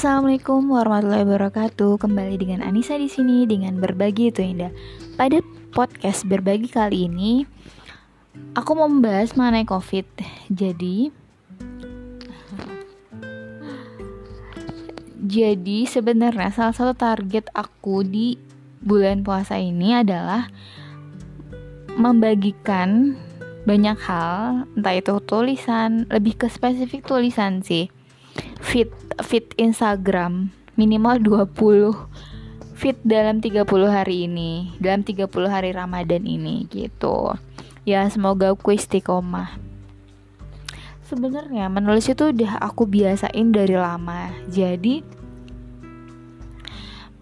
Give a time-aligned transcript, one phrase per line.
[0.00, 2.00] Assalamualaikum warahmatullahi wabarakatuh.
[2.00, 4.72] Kembali dengan Anissa di sini dengan berbagi itu indah.
[5.20, 5.44] Pada
[5.76, 7.44] podcast berbagi kali ini,
[8.56, 10.08] aku mau membahas mengenai COVID.
[10.56, 11.12] Jadi,
[15.20, 18.40] jadi sebenarnya salah satu target aku di
[18.80, 20.48] bulan puasa ini adalah
[22.00, 23.20] membagikan
[23.68, 27.92] banyak hal, entah itu tulisan, lebih ke spesifik tulisan sih
[28.60, 28.92] fit
[29.24, 30.52] fit Instagram.
[30.76, 31.96] Minimal 20
[32.76, 34.72] fit dalam 30 hari ini.
[34.80, 37.36] Dalam 30 hari Ramadan ini gitu.
[37.84, 39.56] Ya semoga aku istiqomah.
[41.04, 44.30] Sebenarnya menulis itu udah aku biasain dari lama.
[44.46, 45.02] Jadi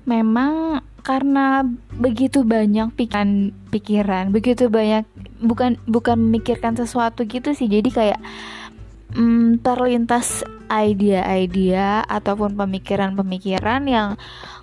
[0.04, 1.64] memang karena
[1.96, 5.08] begitu banyak pikiran pikiran begitu banyak
[5.40, 7.64] bukan bukan memikirkan sesuatu gitu sih.
[7.64, 8.20] Jadi kayak
[9.14, 14.08] mm, terlintas idea-idea ataupun pemikiran-pemikiran yang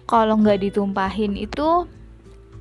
[0.06, 1.90] kalau nggak ditumpahin itu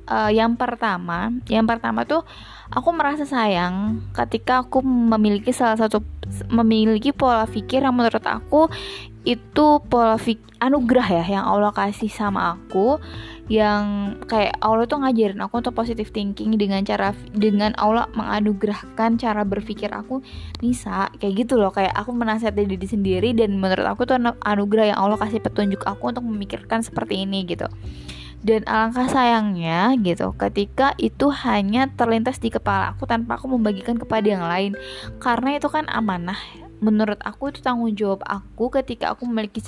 [0.09, 2.25] uh, yang pertama, yang pertama tuh
[2.73, 6.01] aku merasa sayang ketika aku memiliki salah satu
[6.49, 8.65] memiliki pola pikir yang menurut aku
[9.25, 10.15] itu pola
[10.61, 13.01] anugerah ya yang Allah kasih sama aku
[13.45, 19.45] yang kayak Allah tuh ngajarin aku untuk positive thinking dengan cara dengan Allah menganugerahkan cara
[19.45, 20.25] berpikir aku.
[20.57, 21.69] Bisa kayak gitu loh.
[21.69, 26.09] Kayak aku menasihati diri sendiri dan menurut aku tuh anugerah yang Allah kasih petunjuk aku
[26.09, 27.69] untuk memikirkan seperti ini gitu.
[28.45, 34.25] Dan alangkah sayangnya gitu ketika itu hanya terlintas di kepala aku tanpa aku membagikan kepada
[34.25, 34.73] yang lain.
[35.21, 39.65] Karena itu kan amanah menurut aku itu tanggung jawab aku ketika aku memiliki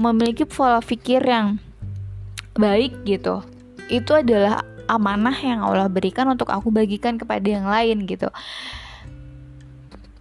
[0.00, 1.60] memiliki pola pikir yang
[2.56, 3.44] baik gitu.
[3.92, 8.32] Itu adalah amanah yang Allah berikan untuk aku bagikan kepada yang lain gitu.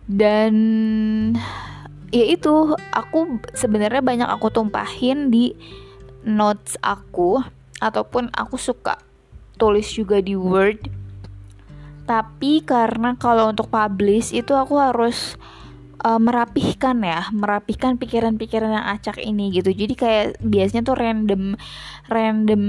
[0.09, 0.53] Dan
[2.09, 5.53] ya itu aku sebenarnya banyak aku tumpahin di
[6.25, 7.39] notes aku
[7.79, 8.99] ataupun aku suka
[9.57, 10.89] tulis juga di Word.
[12.09, 15.37] Tapi karena kalau untuk publish itu aku harus
[16.03, 19.71] uh, merapihkan ya, merapihkan pikiran-pikiran yang acak ini gitu.
[19.71, 21.55] Jadi kayak biasanya tuh random
[22.09, 22.63] random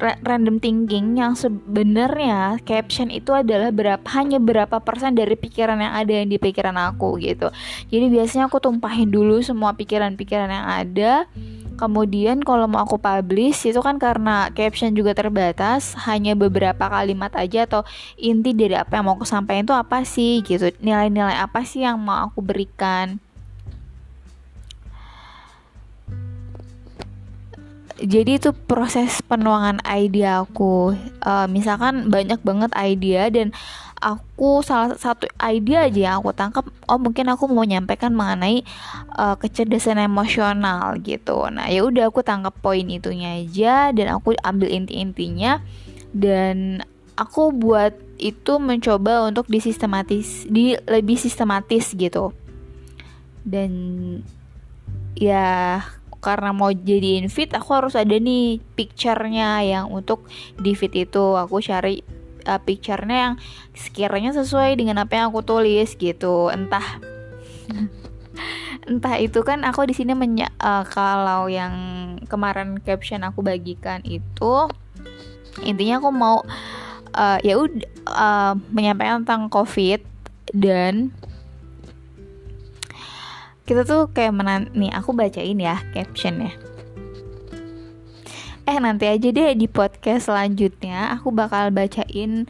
[0.00, 5.92] ra random thinking yang sebenarnya caption itu adalah berapa hanya berapa persen dari pikiran yang
[5.92, 7.52] ada yang di pikiran aku gitu.
[7.92, 11.12] Jadi biasanya aku tumpahin dulu semua pikiran-pikiran yang ada
[11.76, 17.68] Kemudian kalau mau aku publish itu kan karena caption juga terbatas, hanya beberapa kalimat aja
[17.68, 17.84] atau
[18.16, 20.72] inti dari apa yang mau aku sampaikan itu apa sih gitu.
[20.80, 23.20] Nilai-nilai apa sih yang mau aku berikan.
[27.96, 30.92] Jadi itu proses penuangan ide aku.
[31.24, 33.48] Uh, misalkan banyak banget ide dan
[34.04, 38.60] aku salah satu ide aja yang aku tangkap oh mungkin aku mau nyampaikan mengenai
[39.16, 41.48] uh, kecerdasan emosional gitu.
[41.48, 45.64] Nah ya udah aku tangkap poin itunya aja dan aku ambil inti-intinya.
[46.12, 46.84] Dan
[47.16, 52.36] aku buat itu mencoba untuk disistematis di lebih sistematis gitu.
[53.40, 53.72] Dan
[55.16, 55.80] ya
[56.20, 60.26] karena mau jadiin fit aku harus ada nih picture-nya yang untuk
[60.58, 61.36] di fit itu.
[61.36, 62.02] Aku cari
[62.46, 63.34] uh, picture-nya yang
[63.74, 66.48] sekiranya sesuai dengan apa yang aku tulis gitu.
[66.50, 66.98] Entah
[68.90, 71.74] entah itu kan aku di sini uh, kalau yang
[72.30, 74.70] kemarin caption aku bagikan itu
[75.64, 76.44] intinya aku mau
[77.16, 80.04] uh, ya udah uh, menyampaikan tentang covid
[80.52, 81.10] dan
[83.66, 86.54] kita tuh kayak menan nih aku bacain ya captionnya.
[88.66, 92.46] Eh nanti aja deh di podcast selanjutnya aku bakal bacain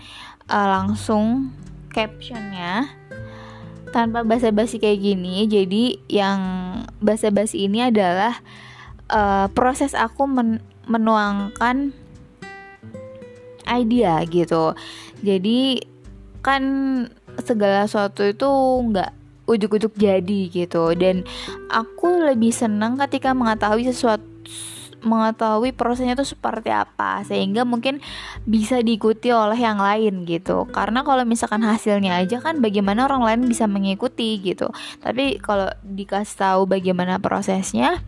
[0.52, 1.56] uh, langsung
[1.88, 2.92] captionnya.
[3.96, 6.40] Tanpa basa-basi kayak gini jadi yang
[7.00, 8.36] basa-basi ini adalah
[9.08, 11.96] uh, proses aku men menuangkan
[13.64, 14.76] idea gitu.
[15.24, 15.80] Jadi
[16.44, 16.62] kan
[17.42, 18.50] segala sesuatu itu
[18.92, 20.92] nggak ujuk-ujuk jadi gitu.
[20.98, 21.26] Dan
[21.70, 24.36] aku lebih senang ketika mengetahui sesuatu
[25.06, 28.02] mengetahui prosesnya itu seperti apa sehingga mungkin
[28.42, 30.66] bisa diikuti oleh yang lain gitu.
[30.74, 34.72] Karena kalau misalkan hasilnya aja kan bagaimana orang lain bisa mengikuti gitu.
[34.98, 38.02] Tapi kalau dikasih tahu bagaimana prosesnya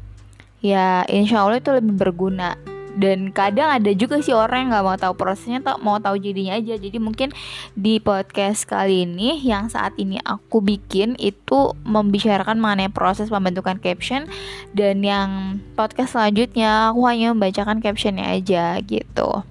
[0.59, 2.59] ya insya Allah itu lebih berguna
[2.99, 6.59] dan kadang ada juga sih orang yang nggak mau tahu prosesnya tak mau tahu jadinya
[6.59, 6.75] aja.
[6.75, 7.31] Jadi mungkin
[7.79, 14.27] di podcast kali ini yang saat ini aku bikin itu membicarakan mengenai proses pembentukan caption.
[14.75, 19.47] Dan yang podcast selanjutnya aku hanya membacakan captionnya aja gitu.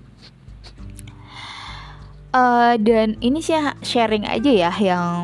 [2.36, 5.16] Uh, dan ini sih sharing aja ya yang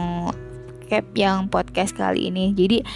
[0.88, 2.56] cap yang podcast kali ini.
[2.56, 2.88] Jadi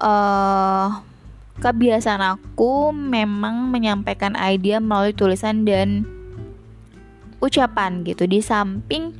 [0.00, 1.13] uh,
[1.62, 6.08] kebiasaan aku memang menyampaikan ide melalui tulisan dan
[7.38, 8.24] ucapan gitu.
[8.24, 9.14] Di samping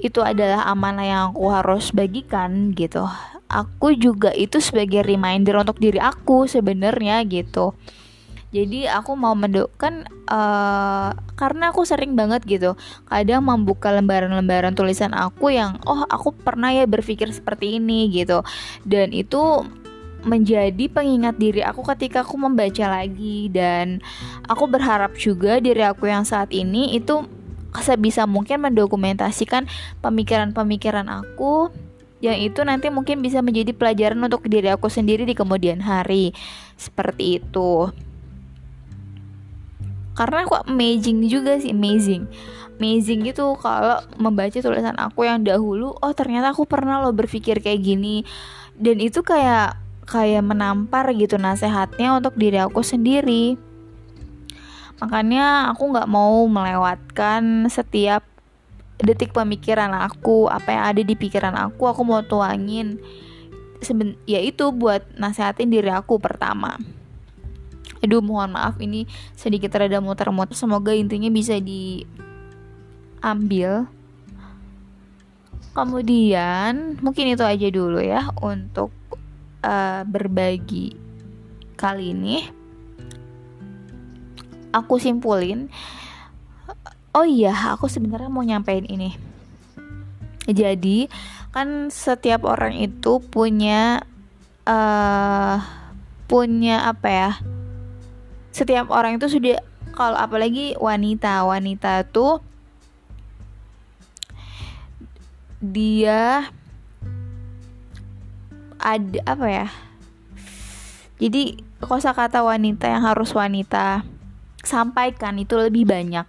[0.00, 3.04] itu adalah amanah yang aku harus bagikan gitu.
[3.50, 7.76] Aku juga itu sebagai reminder untuk diri aku sebenarnya gitu.
[8.50, 12.74] Jadi aku mau mendukkan uh, karena aku sering banget gitu
[13.06, 18.42] kadang membuka lembaran-lembaran tulisan aku yang oh aku pernah ya berpikir seperti ini gitu.
[18.82, 19.62] Dan itu
[20.24, 23.48] menjadi pengingat diri aku ketika aku membaca lagi.
[23.52, 24.04] Dan
[24.46, 27.24] aku berharap juga diri aku yang saat ini itu
[27.78, 29.70] sebisa mungkin mendokumentasikan
[30.02, 31.70] pemikiran-pemikiran aku
[32.20, 36.36] yang itu nanti mungkin bisa menjadi pelajaran untuk diri aku sendiri di kemudian hari.
[36.76, 37.88] Seperti itu.
[40.12, 42.28] Karena aku amazing juga sih amazing.
[42.76, 47.80] Amazing gitu kalau membaca tulisan aku yang dahulu oh ternyata aku pernah lo berpikir kayak
[47.80, 48.28] gini.
[48.76, 49.79] Dan itu kayak
[50.10, 53.54] kayak menampar gitu nasehatnya untuk diri aku sendiri.
[54.98, 58.26] Makanya aku nggak mau melewatkan setiap
[59.00, 63.00] detik pemikiran aku apa yang ada di pikiran aku aku mau tuangin
[63.80, 66.76] seben ya itu buat nasehatin diri aku pertama.
[68.04, 69.06] Aduh mohon maaf ini
[69.38, 70.52] sedikit rada muter-muter.
[70.58, 72.42] Semoga intinya bisa diambil.
[75.70, 78.90] Kemudian mungkin itu aja dulu ya untuk
[79.64, 80.96] uh, berbagi
[81.76, 82.44] kali ini
[84.70, 85.72] aku simpulin
[87.16, 89.16] oh iya aku sebenarnya mau nyampein ini.
[90.50, 91.06] Jadi
[91.50, 94.02] kan setiap orang itu punya
[94.66, 95.58] uh,
[96.30, 97.30] punya apa ya
[98.54, 99.58] setiap orang itu sudah
[99.94, 102.38] kalau apalagi wanita wanita tuh
[105.58, 106.50] dia
[108.80, 109.68] ada apa ya?
[111.20, 114.08] Jadi kosakata wanita yang harus wanita
[114.64, 116.24] sampaikan itu lebih banyak.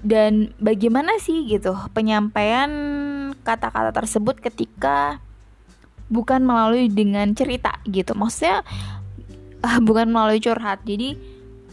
[0.00, 2.70] Dan bagaimana sih gitu penyampaian
[3.42, 5.20] kata-kata tersebut ketika
[6.08, 8.16] bukan melalui dengan cerita gitu?
[8.16, 8.64] Maksudnya
[9.60, 10.80] uh, bukan melalui curhat.
[10.88, 11.18] Jadi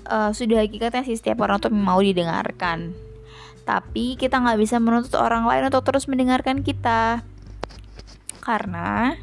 [0.10, 2.92] uh, sudah hakikatnya sih setiap orang tuh mau didengarkan.
[3.64, 7.24] Tapi kita nggak bisa menuntut orang lain untuk terus mendengarkan kita.
[8.42, 9.18] Karena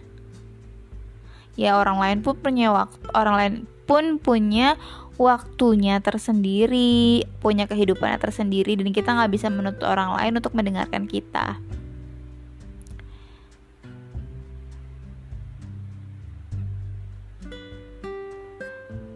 [1.58, 3.54] ya orang lain pun punya waktu orang lain
[3.84, 4.80] pun punya
[5.20, 11.60] waktunya tersendiri punya kehidupannya tersendiri dan kita nggak bisa menuntut orang lain untuk mendengarkan kita.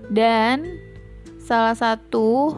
[0.07, 0.79] Dan
[1.43, 2.55] salah satu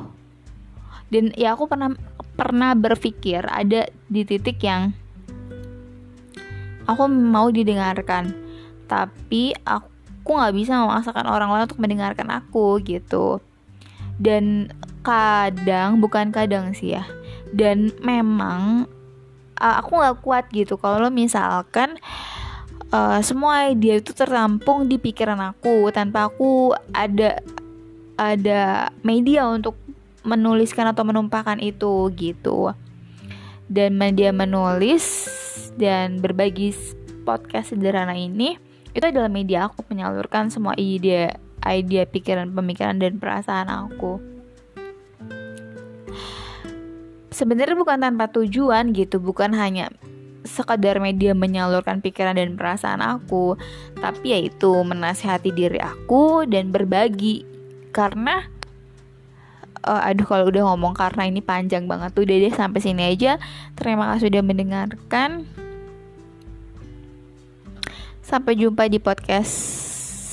[1.09, 1.97] dan ya aku pernah
[2.37, 4.95] pernah berpikir ada di titik yang
[6.87, 8.48] aku mau didengarkan
[8.89, 13.39] tapi aku nggak bisa memaksakan orang lain untuk mendengarkan aku gitu.
[14.19, 14.73] Dan
[15.07, 17.07] kadang bukan kadang sih ya
[17.53, 18.85] dan memang
[19.61, 20.77] uh, aku nggak kuat gitu.
[20.77, 21.97] Kalau misalkan
[22.93, 27.41] uh, semua ide itu tertampung di pikiran aku tanpa aku ada
[28.19, 29.79] ada media untuk
[30.27, 32.75] menuliskan atau menumpahkan itu gitu.
[33.69, 35.05] Dan media menulis
[35.77, 36.73] dan berbagi
[37.29, 38.57] podcast sederhana ini
[38.99, 41.31] itu adalah media aku menyalurkan semua ide
[41.63, 44.19] ide pikiran pemikiran dan perasaan aku.
[47.31, 49.95] Sebenarnya bukan tanpa tujuan gitu bukan hanya
[50.43, 53.55] sekadar media menyalurkan pikiran dan perasaan aku
[54.03, 57.47] tapi yaitu menasihati diri aku dan berbagi.
[57.95, 58.43] Karena
[59.87, 63.39] uh, aduh kalau udah ngomong karena ini panjang banget tuh deh sampai sini aja.
[63.79, 65.47] Terima kasih sudah mendengarkan
[68.29, 69.49] Sampai jumpa di podcast